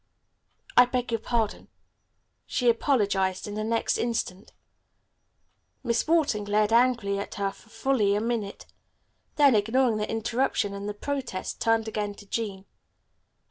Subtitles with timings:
[0.75, 1.67] "I beg your pardon,"
[2.47, 4.51] she apologized in the next instant.
[5.83, 8.65] Miss Wharton glared angrily at her for fully a minute.
[9.35, 12.65] Then, ignoring the interruption and the protest, turned again to Jean.